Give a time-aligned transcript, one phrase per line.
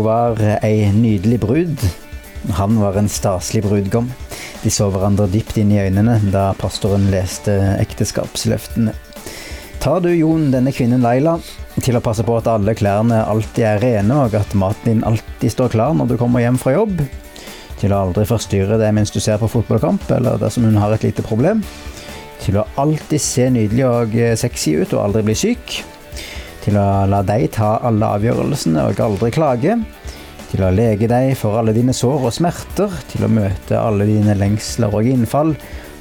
[0.00, 1.82] Hun var ei nydelig brud.
[2.56, 4.06] Han var en staselig brudgom.
[4.62, 7.52] De så hverandre dypt inn i øynene da pastoren leste
[7.82, 8.94] ekteskapsløftene.
[9.84, 11.34] Tar du, Jon, denne kvinnen Laila,
[11.84, 15.52] til å passe på at alle klærne alltid er rene, og at maten din alltid
[15.52, 17.04] står klar når du kommer hjem fra jobb?
[17.84, 21.04] Til å aldri forstyrre deg mens du ser på fotballkamp, eller dersom hun har et
[21.10, 21.60] lite problem?
[22.40, 25.82] Til å alltid se nydelig og sexy ut og aldri bli syk?
[26.70, 29.72] Til å la deg ta alle avgjørelsene og aldri klage?
[30.52, 32.92] Til å lege deg for alle dine sår og smerter?
[33.10, 35.50] Til å møte alle dine lengsler og innfall?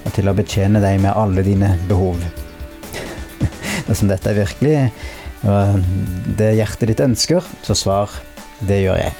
[0.06, 2.22] Og til å betjene deg med alle dine behov?
[3.88, 4.76] Dersom dette er virkelig
[6.38, 8.14] det hjertet ditt ønsker, så svar
[8.62, 9.18] det gjør jeg.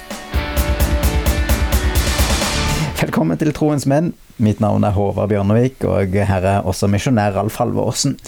[3.02, 4.14] Velkommen til Troens menn.
[4.38, 8.20] Mitt navn er Håvard Bjørnevik, og her er også misjonær Alf Halvorsen.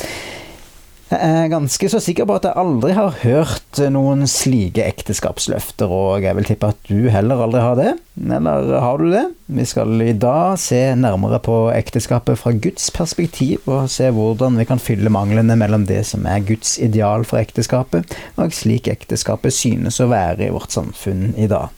[1.12, 6.24] Jeg er ganske så sikker på at jeg aldri har hørt noen slike ekteskapsløfter, og
[6.24, 7.91] jeg vil tippe at du heller aldri har det.
[8.16, 9.27] Eller har du det?
[9.52, 14.66] Vi skal i dag se nærmere på ekteskapet fra Guds perspektiv, og se hvordan vi
[14.70, 20.00] kan fylle manglene mellom det som er Guds ideal for ekteskapet, og slik ekteskapet synes
[20.00, 21.69] å være i vårt samfunn i dag.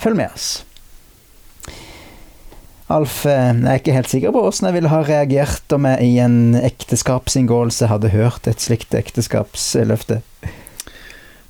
[0.00, 0.50] Følg med oss.
[2.90, 6.06] Alf, eh, jeg er ikke helt sikker på hvordan jeg ville ha reagert om jeg
[6.08, 10.18] i en ekteskapsinngåelse hadde hørt et slikt ekteskapsløfte.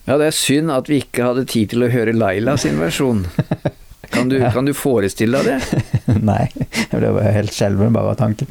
[0.04, 3.24] Ja, det er synd at vi ikke hadde tid til å høre Laila sin versjon.
[4.10, 4.48] Kan du, ja.
[4.50, 5.82] kan du forestille deg det?
[6.32, 8.48] Nei, jeg ble helt skjelven bare av tanken.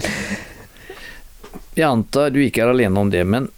[1.76, 3.50] Jeg antar du ikke er alene om det, men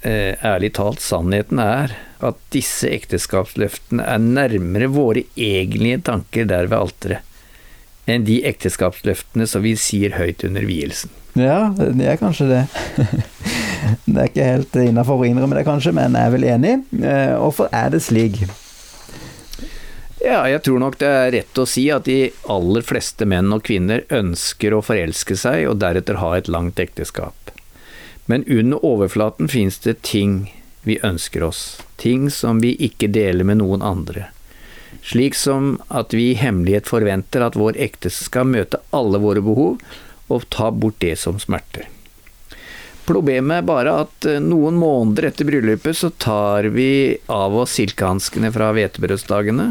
[0.00, 1.92] eh, ærlig talt, sannheten er
[2.24, 7.25] at disse ekteskapsløftene er nærmere våre egentlige tanker der ved alteret
[8.06, 11.12] enn de ekteskapsløftene som vi sier høyt under vielsen.
[11.36, 12.62] Ja, det er kanskje det.
[14.06, 16.72] Det er ikke helt innafor å innrømme det, kanskje, men jeg er vel enig.
[17.06, 18.40] Eh, hvorfor er det slik?
[20.24, 23.62] Ja, jeg tror nok det er rett å si at de aller fleste menn og
[23.68, 27.52] kvinner ønsker å forelske seg og deretter ha et langt ekteskap.
[28.26, 30.48] Men under overflaten fins det ting
[30.88, 34.32] vi ønsker oss, ting som vi ikke deler med noen andre
[35.06, 39.78] slik som at vi i hemmelighet forventer at vår ekteste skal møte alle våre behov
[40.26, 41.86] og ta bort det som smerter.
[43.06, 48.50] Problemet er bare at eh, noen måneder etter bryllupet så tar vi av oss silkehanskene
[48.54, 49.68] fra hvetebrødsdagene,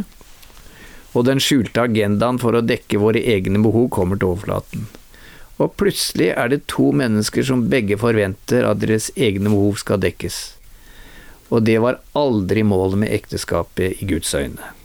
[1.16, 4.88] og den skjulte agendaen for å dekke våre egne behov kommer til overflaten.
[5.60, 10.40] Og plutselig er det to mennesker som begge forventer at deres egne behov skal dekkes.
[11.52, 14.76] Og det var aldri målet med ekteskapet i Guds øyne.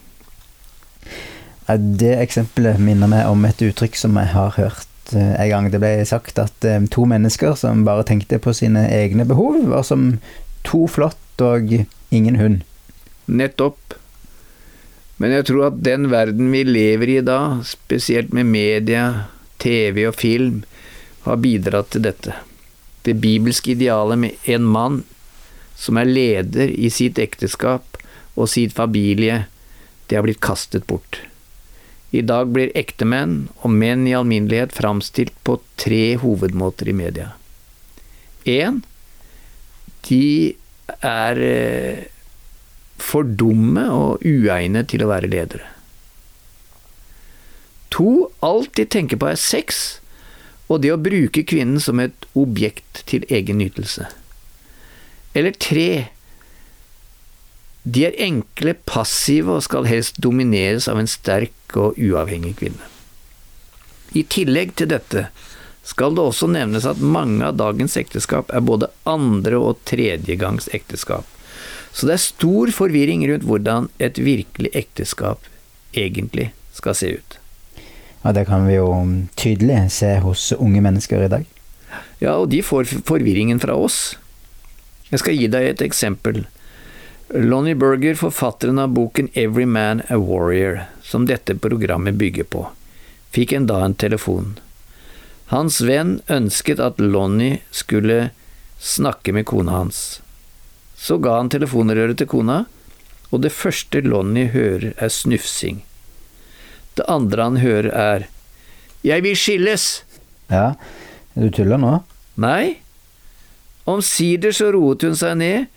[1.78, 5.70] Det eksempelet minner meg om et uttrykk som jeg har hørt eh, en gang.
[5.70, 9.84] Det ble sagt at eh, to mennesker som bare tenkte på sine egne behov, var
[9.86, 10.14] som
[10.66, 11.72] to flått og
[12.10, 12.64] ingen hund.
[13.30, 13.94] Nettopp.
[15.20, 19.28] Men jeg tror at den verden vi lever i da, spesielt med media,
[19.60, 20.62] TV og film,
[21.26, 22.34] har bidratt til dette.
[23.04, 25.02] Det bibelske idealet med en mann
[25.76, 28.00] som er leder i sitt ekteskap
[28.34, 29.44] og sitt familie,
[30.08, 31.20] det har blitt kastet bort.
[32.10, 37.32] I dag blir ektemenn og menn i alminnelighet framstilt på tre hovedmåter i media.
[38.44, 38.80] Én
[40.08, 40.56] de
[41.06, 42.06] er eh,
[43.00, 45.68] for dumme og uegnet til å være ledere.
[47.94, 50.00] To alt de tenker på er sex
[50.70, 54.06] og det å bruke kvinnen som et objekt til egen nytelse.
[55.34, 56.10] Eller tre
[57.84, 62.88] de er enkle, passive og skal helst domineres av en sterk og uavhengig kvinne.
[64.12, 65.28] I tillegg til dette
[65.86, 71.24] skal det også nevnes at mange av dagens ekteskap er både andre- og tredjegangs ekteskap,
[71.92, 75.46] så det er stor forvirring rundt hvordan et virkelig ekteskap
[75.96, 77.38] egentlig skal se ut.
[78.22, 78.92] Ja, Det kan vi jo
[79.34, 81.46] tydelig se hos unge mennesker i dag.
[82.20, 84.16] Ja, og de får forvirringen fra oss.
[85.10, 86.44] Jeg skal gi deg et eksempel.
[87.34, 92.64] Lonnie Berger, forfatteren av boken Every Man a Warrior, som dette programmet bygger på,
[93.30, 94.56] fikk en dag en telefon.
[95.54, 98.32] Hans venn ønsket at Lonnie skulle
[98.82, 100.18] snakke med kona hans.
[100.98, 102.64] Så ga han telefonrøret til kona,
[103.30, 105.84] og det første Lonnie hører er snufsing.
[106.98, 108.30] Det andre han hører er
[109.06, 110.02] Jeg vil skilles!
[110.50, 110.74] Ja,
[111.38, 112.00] du tuller nå?
[112.42, 112.80] Nei.
[113.86, 115.70] Omsider så roet hun seg ned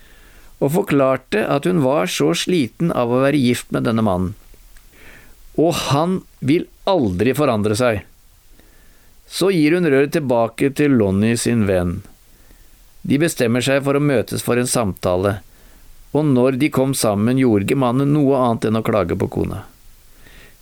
[0.63, 4.31] og forklarte at hun var så sliten av å være gift med denne mannen.
[5.59, 8.01] Og han vil aldri forandre seg.
[9.27, 11.99] Så gir hun røret tilbake til Lonnie sin venn.
[13.03, 15.41] De bestemmer seg for å møtes for en samtale,
[16.13, 19.63] og når de kom sammen, gjorde ikke mannen noe annet enn å klage på kona.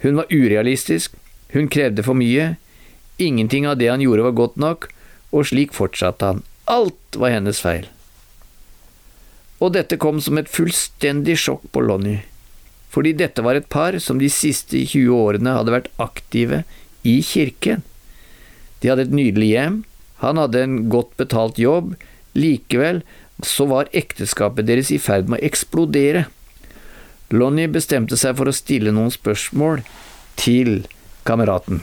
[0.01, 1.13] Hun var urealistisk,
[1.53, 2.55] hun krevde for mye,
[3.21, 4.87] ingenting av det han gjorde var godt nok,
[5.35, 6.45] og slik fortsatte han.
[6.71, 7.85] Alt var hennes feil.
[9.61, 12.23] Og dette kom som et fullstendig sjokk på Lonnie,
[12.91, 16.63] fordi dette var et par som de siste 20 årene hadde vært aktive
[17.07, 17.85] i kirken.
[18.81, 19.77] De hadde et nydelig hjem,
[20.25, 21.93] han hadde en godt betalt jobb,
[22.37, 23.01] likevel
[23.45, 26.27] så var ekteskapet deres i ferd med å eksplodere.
[27.33, 29.81] Lonnie bestemte seg for å stille noen spørsmål
[30.39, 30.83] til
[31.27, 31.81] kameraten.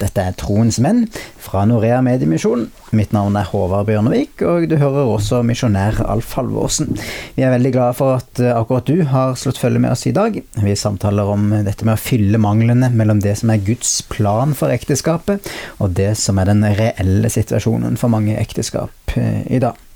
[0.00, 1.04] Dette er Troens menn
[1.40, 2.68] fra Norea Mediemisjon.
[2.96, 6.94] Mitt navn er Håvard Bjørnevik, og du hører også misjonær Alf Halvorsen.
[7.36, 10.14] Vi er veldig glade for at eh, akkurat du har slått følge med oss i
[10.16, 10.40] dag.
[10.64, 14.72] Vi samtaler om dette med å fylle manglene mellom det som er Guds plan for
[14.72, 19.89] ekteskapet, og det som er den reelle situasjonen for mange ekteskap eh, i dag.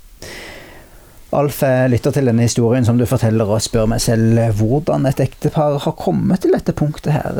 [1.33, 5.19] Alf, jeg lytter til denne historien som du forteller, og spør meg selv hvordan et
[5.23, 7.39] ektepar har kommet til dette punktet her.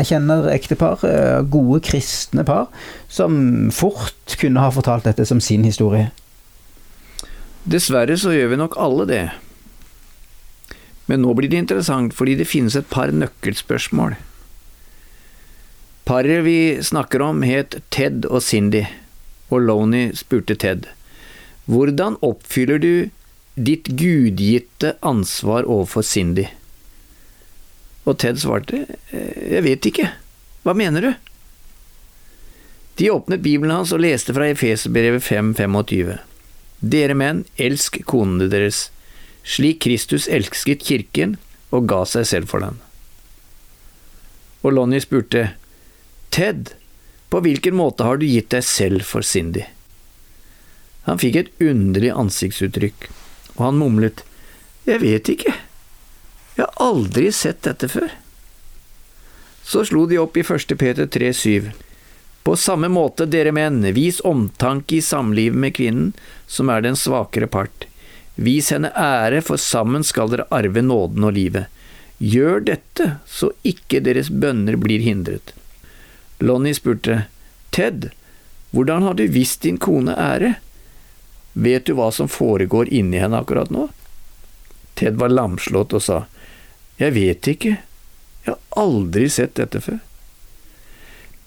[0.00, 1.04] Jeg kjenner ektepar,
[1.48, 2.66] gode kristne par,
[3.08, 6.10] som fort kunne ha fortalt dette som sin historie.
[7.70, 9.22] Dessverre så gjør vi nok alle det.
[11.06, 14.18] Men nå blir det interessant, fordi det finnes et par nøkkelspørsmål.
[16.08, 18.82] Paret vi snakker om, het Ted og Cindy,
[19.54, 20.88] og Loney spurte Ted.
[21.70, 22.92] Hvordan oppfyller du
[23.64, 26.46] ditt gudgitte ansvar overfor Cindy.
[28.08, 30.10] Og Ted svarte, eh, jeg vet ikke,
[30.64, 31.12] hva mener du?
[33.00, 36.18] De åpnet Bibelen hans og leste fra Efeserbrevet 5.25.
[36.80, 38.88] Dere menn, elsk konene deres,
[39.44, 41.36] slik Kristus elsket kirken
[41.70, 42.80] og ga seg selv for den.
[44.60, 45.54] Og Lonnie spurte,
[46.30, 46.74] Ted,
[47.32, 49.64] på hvilken måte har du gitt deg selv for Cindy?
[51.08, 53.08] Han fikk et underlig ansiktsuttrykk
[53.60, 54.24] og han mumlet,
[54.88, 55.52] Jeg vet ikke,
[56.56, 58.08] jeg har aldri sett dette før.
[59.62, 60.72] Så slo de opp i 1.
[60.80, 61.70] Peter 3,7.
[62.42, 66.12] På samme måte, dere menn, vis omtanke i samlivet med kvinnen,
[66.46, 67.84] som er den svakere part.
[68.34, 71.68] Vis henne ære, for sammen skal dere arve nåden og livet.
[72.18, 75.52] Gjør dette, så ikke deres bønner blir hindret.
[76.40, 77.26] Lonnie spurte,
[77.70, 78.08] Ted,
[78.72, 80.56] hvordan har du visst din kone ære?
[81.52, 83.88] Vet du hva som foregår inni henne akkurat nå?
[84.94, 86.24] Ted var lamslått og sa,
[87.00, 87.78] Jeg vet ikke,
[88.44, 90.00] jeg har aldri sett dette før.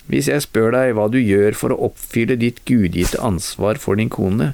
[0.09, 4.11] Hvis jeg spør deg hva du gjør for å oppfylle ditt gudgitte ansvar for din
[4.11, 4.51] kone,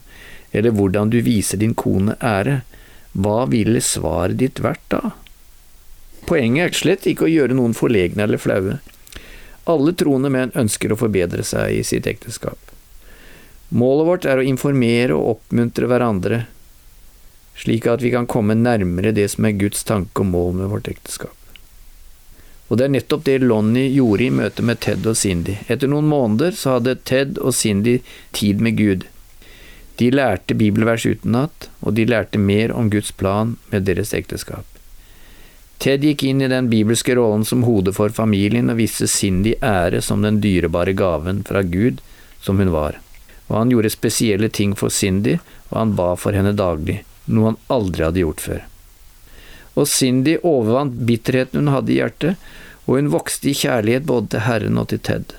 [0.52, 2.62] eller hvordan du viser din kone ære,
[3.18, 5.16] hva ville svaret ditt vært da?
[6.30, 8.78] Poenget er slett ikke å gjøre noen forlegne eller flaue.
[9.70, 12.69] Alle troende menn ønsker å forbedre seg i sitt ekteskap.
[13.70, 16.40] Målet vårt er å informere og oppmuntre hverandre,
[17.60, 20.90] slik at vi kan komme nærmere det som er Guds tanke og mål med vårt
[20.90, 21.36] ekteskap.
[22.70, 25.58] Og det er nettopp det Lonnie gjorde i møte med Ted og Cindy.
[25.68, 28.00] Etter noen måneder så hadde Ted og Cindy
[28.34, 29.06] tid med Gud.
[30.02, 34.66] De lærte bibelvers utenat, og de lærte mer om Guds plan med deres ekteskap.
[35.82, 40.02] Ted gikk inn i den bibelske rollen som hode for familien og viste Cindy ære
[40.06, 42.02] som den dyrebare gaven fra Gud
[42.42, 42.98] som hun var
[43.50, 47.60] og han gjorde spesielle ting for Cindy, og han ba for henne daglig, noe han
[47.74, 48.64] aldri hadde gjort før.
[49.76, 52.50] Og Cindy overvant bitterheten hun hadde i hjertet,
[52.86, 55.36] og hun vokste i kjærlighet både til Herren og til Ted.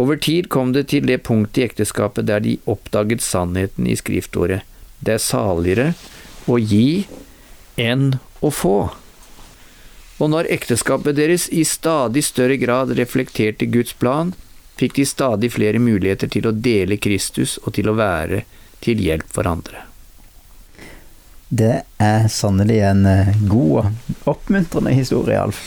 [0.00, 4.64] Over tid kom det til det punktet i ekteskapet der de oppdaget sannheten i skriftordet.
[5.04, 5.92] Det er saligere
[6.50, 7.06] å gi
[7.80, 8.78] enn å få.
[10.22, 14.32] Og når ekteskapet deres i stadig større grad reflekterte Guds plan,
[14.78, 18.42] fikk de stadig flere muligheter til å dele Kristus og til å være
[18.84, 19.86] til hjelp for andre.
[21.54, 25.60] Det er sannelig en eh, god og oppmuntrende historie, Alf.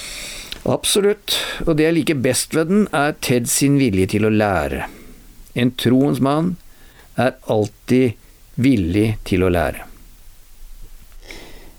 [0.68, 4.88] Absolutt, og det jeg liker best ved den, er Ted sin vilje til å lære.
[5.56, 6.56] En troens mann
[7.16, 8.18] er alltid
[8.60, 9.86] villig til å lære.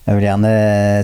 [0.08, 0.50] Jeg vil gjerne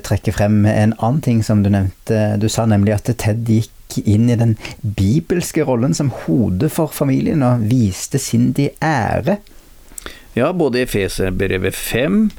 [0.07, 2.39] trekke frem en annen ting som du nevnte.
[2.41, 7.43] Du sa nemlig at Ted gikk inn i den bibelske rollen som hode for familien,
[7.47, 9.39] og viste Sindi ære.
[10.35, 12.31] Ja, både Efeserbrevet 5,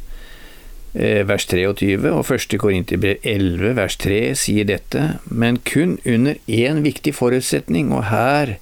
[0.94, 2.58] eh, vers 23, og 1.
[2.60, 8.58] Korinterbrev 11, vers 3 sier dette, men kun under én viktig forutsetning, og her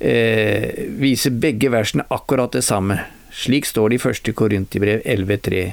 [0.00, 3.00] eh, viser begge versene akkurat det samme.
[3.32, 4.34] Slik står det i 1.
[4.34, 5.64] Korinterbrev 11, 3.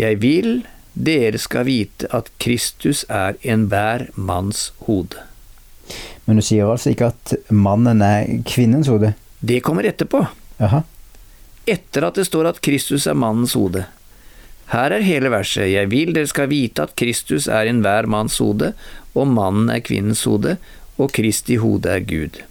[0.00, 0.62] Jeg vil
[0.94, 5.22] dere skal vite at Kristus er enhver manns hode.
[6.26, 9.14] Men du sier altså ikke at mannen er kvinnens hode?
[9.40, 10.22] Det kommer etterpå.
[10.60, 10.82] Aha.
[11.70, 13.86] Etter at det står at Kristus er mannens hode.
[14.70, 18.70] Her er hele verset, jeg vil dere skal vite at Kristus er enhver manns hode,
[19.18, 20.58] og mannen er kvinnens hode,
[21.00, 22.42] og Kristi hode er Gud.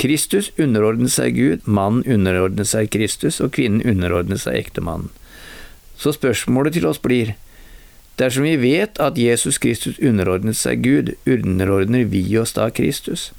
[0.00, 5.12] Kristus underordner seg Gud, mannen underordner seg Kristus, og kvinnen underordner seg ektemannen.
[6.00, 7.36] Så spørsmålet til oss blir,
[8.22, 13.32] dersom vi vet at Jesus Kristus underordnet seg Gud, underordner vi oss da Kristus?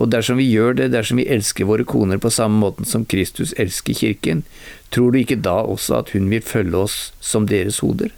[0.00, 3.52] Og dersom vi gjør det, dersom vi elsker våre koner på samme måten som Kristus
[3.60, 4.42] elsker kirken,
[4.90, 8.14] tror du ikke da også at hun vil følge oss som deres hoder?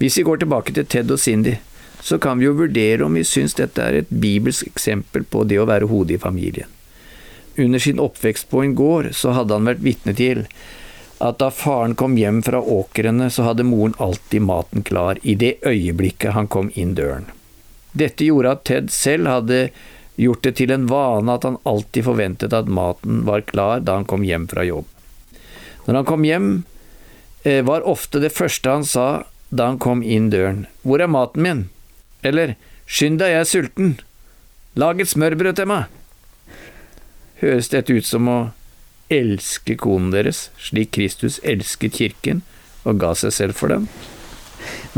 [0.00, 1.58] Hvis vi går tilbake til Ted og Cindy,
[2.00, 5.58] så kan vi jo vurdere om vi syns dette er et bibelsk eksempel på det
[5.60, 6.70] å være hodet i familien.
[7.60, 10.46] Under sin oppvekst på en gård så hadde han vært vitne til
[11.20, 15.58] at da faren kom hjem fra åkrene, så hadde moren alltid maten klar i det
[15.66, 17.28] øyeblikket han kom inn døren.
[17.92, 19.58] Dette gjorde at Ted selv hadde
[20.20, 24.08] gjort det til en vane at han alltid forventet at maten var klar da han
[24.08, 24.88] kom hjem fra jobb.
[25.86, 26.48] Når han kom hjem,
[27.44, 31.42] eh, var ofte det første han sa da han kom inn døren, Hvor er maten
[31.42, 31.68] min?
[32.22, 32.56] Eller
[32.90, 33.90] Skynd deg, jeg er sulten.
[34.74, 35.84] Lag et smørbrød til meg.
[37.38, 38.38] Høres dette ut som å
[39.10, 42.42] elske konen deres, slik Kristus elsket kirken
[42.88, 43.88] og ga seg selv for dem?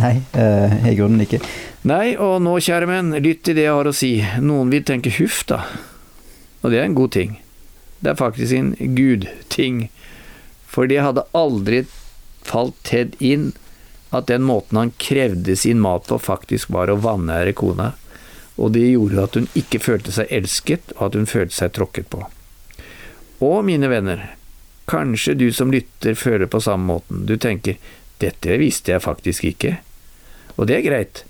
[0.00, 1.40] Nei, eh, i grunnen ikke.
[1.88, 4.12] Nei, og nå, kjære menn, lytt til det jeg har å si.
[4.42, 5.64] Noen vil tenke huff, da.
[6.62, 7.38] Og det er en god ting.
[8.02, 9.88] Det er faktisk en gudting.
[10.66, 11.84] For det hadde aldri
[12.46, 13.52] falt Ted inn
[14.12, 17.92] at den måten han krevde sin mat på, faktisk var å vanære kona.
[18.60, 22.10] Og det gjorde at hun ikke følte seg elsket, og at hun følte seg tråkket
[22.12, 22.24] på.
[23.42, 24.22] Og mine venner,
[24.90, 27.26] kanskje du som lytter føler på samme måten.
[27.26, 27.78] Du tenker
[28.22, 29.76] 'dette visste jeg faktisk ikke'.
[30.56, 31.24] Og det er greit.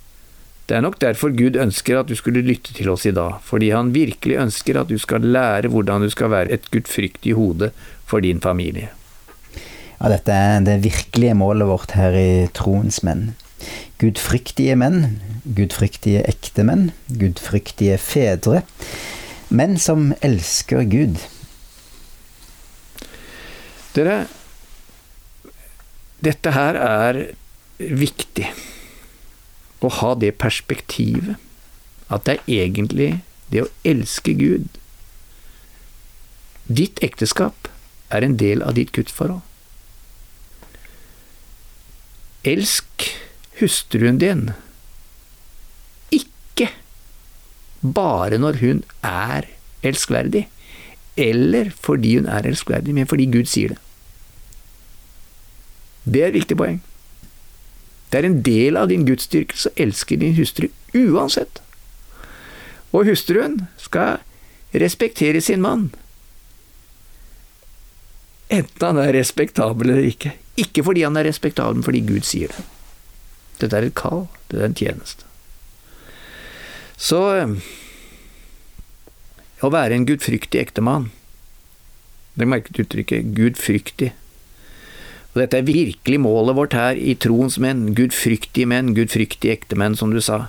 [0.68, 3.70] Det er nok derfor Gud ønsker at du skulle lytte til oss i dag, fordi
[3.70, 7.70] han virkelig ønsker at du skal lære hvordan du skal være et gudfryktig hode
[8.06, 8.90] for din familie.
[10.00, 13.34] Ja, dette er det virkelige målet vårt her i Troens menn.
[13.98, 18.62] Gudfryktige menn, gudfryktige ektemenn, gudfryktige fedre.
[19.50, 21.20] Menn som elsker Gud.
[23.92, 24.26] Dere,
[26.24, 27.18] dette her er
[27.78, 28.46] viktig
[29.82, 31.36] å ha det perspektivet
[32.12, 33.10] at det er egentlig
[33.52, 34.68] det å elske Gud.
[36.72, 37.68] Ditt ekteskap
[38.12, 39.42] er en del av ditt gudsforhold.
[42.48, 43.06] Elsk
[43.60, 44.48] hustruen din,
[46.10, 46.70] ikke
[47.82, 49.46] bare når hun er
[49.86, 50.46] elskverdig,
[51.16, 53.80] eller fordi hun er elskverdig, men fordi Gud sier det.
[56.04, 56.80] Det er et viktig poeng.
[58.10, 61.62] Det er en del av din gudsdyrkelse å elske din hustru uansett.
[62.92, 64.20] Og hustruen skal
[64.76, 65.90] respektere sin mann.
[68.52, 70.34] Enten han er respektabel eller ikke.
[70.60, 72.64] Ikke fordi han er respektabel, men fordi Gud sier det.
[73.62, 75.24] Dette er et kall, det er en tjeneste.
[77.00, 77.22] Så
[79.62, 81.10] å være en gudfryktig ektemann
[82.38, 84.12] Legg merke til uttrykket gudfryktig.
[85.32, 90.12] Og dette er virkelig målet vårt her i troens menn, gudfryktige menn, gudfryktige ektemenn, som
[90.12, 90.46] du sa.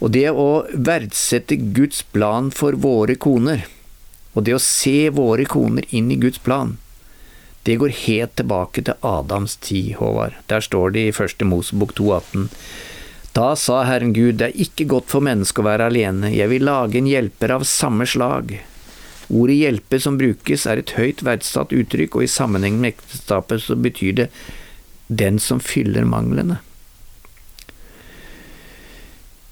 [0.00, 3.66] Og det å verdsette Guds plan for våre koner,
[4.32, 6.76] og det å se våre koner inn i Guds plan,
[7.68, 10.38] det går helt tilbake til Adams tid, Håvard.
[10.48, 12.48] Der står det i første Mosebok 2,18.
[13.32, 16.66] Da sa Herren Gud, det er ikke godt for mennesket å være alene, jeg vil
[16.66, 18.56] lage en hjelper av samme slag.
[19.30, 23.76] Ordet 'hjelpe' som brukes, er et høyt verdsatt uttrykk, og i sammenheng med ekteskapet så
[23.78, 24.28] betyr det
[25.06, 26.58] 'den som fyller manglene'.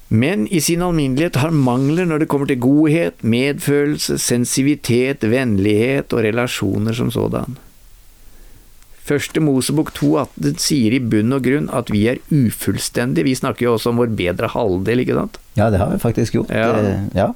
[0.08, 6.24] Men i sin alminnelighet har mangler når det kommer til godhet, medfølelse, sensivitet, vennlighet og
[6.24, 7.58] relasjoner som sådan.
[9.08, 13.24] Første Mosebok 2,18 sier i bunn og grunn at vi er ufullstendige.
[13.24, 15.38] Vi snakker jo også om vår bedre halvdel, ikke sant?
[15.56, 16.52] Ja, det har vi faktisk gjort.
[16.52, 16.98] Ja.
[17.16, 17.30] ja.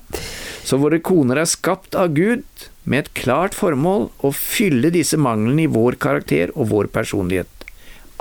[0.68, 2.44] Så våre koner er skapt av Gud
[2.84, 7.48] med et klart formål å fylle disse manglene i vår karakter og vår personlighet.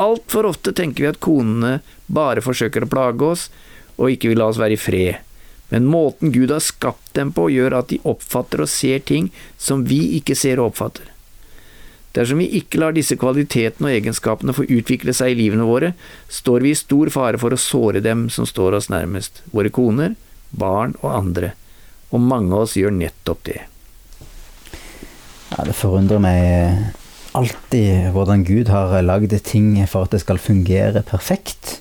[0.02, 3.50] Altfor ofte tenker vi at konene bare forsøker å plage oss
[3.98, 5.20] og ikke vil la oss være i fred.
[5.72, 9.30] Men måten Gud har skapt dem på, gjør at de oppfatter og ser ting
[9.60, 11.11] som vi ikke ser og oppfatter.
[12.16, 15.94] Dersom vi ikke lar disse kvalitetene og egenskapene få utvikle seg i livene våre,
[16.28, 20.18] står vi i stor fare for å såre dem som står oss nærmest, våre koner,
[20.52, 21.54] barn og andre
[22.12, 23.60] og mange av oss gjør nettopp det.
[25.52, 26.92] Ja, det forundrer meg
[27.36, 31.80] alltid hvordan Gud har lagd ting for at det skal fungere perfekt.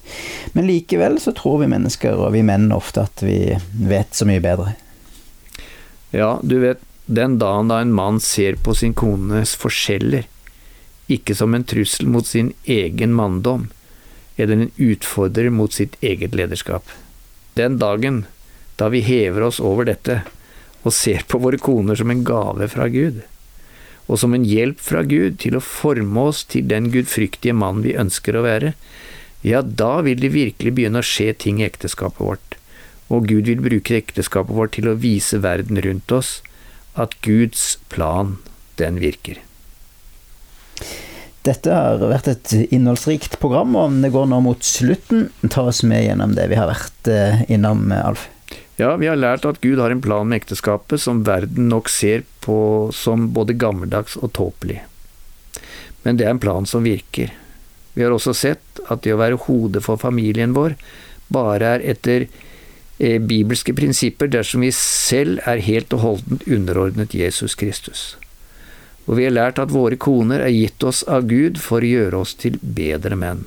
[0.55, 3.57] Men likevel så tror vi mennesker, og vi menn ofte, at vi
[3.91, 4.77] vet så mye bedre.
[6.15, 10.29] Ja, du vet, den dagen da en mann ser på sin kones forskjeller
[11.11, 13.69] ikke som en trussel mot sin egen manndom,
[14.37, 16.87] eller en utfordrer mot sitt eget lederskap.
[17.59, 18.25] Den dagen
[18.79, 20.23] da vi hever oss over dette
[20.81, 23.21] og ser på våre koner som en gave fra Gud,
[24.07, 27.99] og som en hjelp fra Gud til å forme oss til den gudfryktige mann vi
[28.01, 28.73] ønsker å være,
[29.43, 32.57] ja, da vil det virkelig begynne å skje ting i ekteskapet vårt,
[33.11, 36.39] og Gud vil bruke ekteskapet vårt til å vise verden rundt oss
[36.95, 38.37] at Guds plan,
[38.81, 39.39] den virker.
[41.47, 45.31] Dette har vært et innholdsrikt program, og det går nå mot slutten.
[45.49, 48.27] Ta oss med gjennom det vi har vært eh, innom, Alf.
[48.81, 52.25] Ja, vi har lært at Gud har en plan med ekteskapet som verden nok ser
[52.45, 54.79] på som både gammeldags og tåpelig.
[56.05, 57.33] Men det er en plan som virker.
[57.93, 60.77] Vi har også sett at det å være hodet for familien vår
[61.33, 62.29] bare er etter
[63.01, 68.11] bibelske prinsipper dersom vi selv er helt og holdent underordnet Jesus Kristus
[69.11, 72.21] og vi har lært at våre koner er gitt oss av Gud for å gjøre
[72.23, 73.43] oss til bedre menn.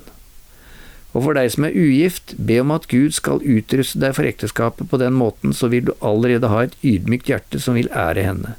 [1.14, 4.90] Og for deg som er ugift, be om at Gud skal utruste deg for ekteskapet
[4.90, 8.56] på den måten, så vil du allerede ha et ydmykt hjerte som vil ære henne,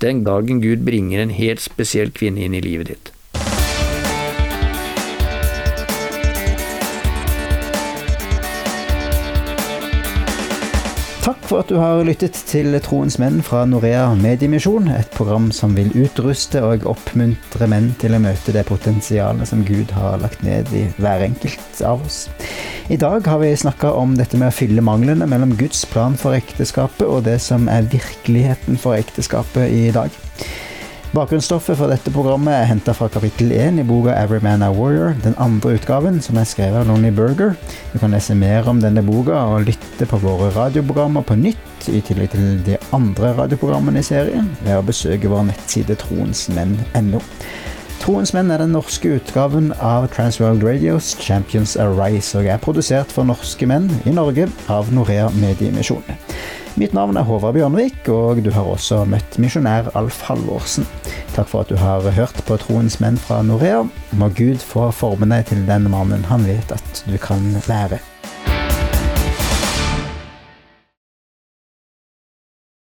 [0.00, 3.12] den dagen Gud bringer en helt spesiell kvinne inn i livet ditt.
[11.26, 15.72] Takk for at du har lyttet til Troens menn fra Norea Mediemisjon, et program som
[15.74, 20.70] vil utruste og oppmuntre menn til å møte det potensialet som Gud har lagt ned
[20.70, 22.28] i hver enkelt av oss.
[22.94, 26.38] I dag har vi snakka om dette med å fylle manglene mellom Guds plan for
[26.38, 30.14] ekteskapet og det som er virkeligheten for ekteskapet i dag.
[31.14, 35.14] Bakgrunnsstoffet for dette programmet er henta fra kapittel 1 i boka 'Every Man a Warrior',
[35.22, 37.54] den andre utgaven, som er skrevet av Lonnie Burger.
[37.92, 42.00] Du kan lese mer om denne boka og lytte på våre radioprogrammer på nytt, i
[42.00, 47.22] tillegg til de andre radioprogrammene i serien, ved å besøke vår nettside troensmenn.no.
[48.00, 53.24] Troens menn er den norske utgaven av Transworld Radios Champions Arise, og er produsert for
[53.24, 56.02] norske menn i Norge av Norea Mediemisjon.
[56.76, 60.84] Mitt navn er Håvard Bjørnvik, og du har også møtt misjonær Alf Halvorsen.
[61.32, 63.78] Takk for at du har hørt på Troens menn fra Norea.
[64.20, 68.02] Må Gud få forme deg til den mannen han vet at du kan være.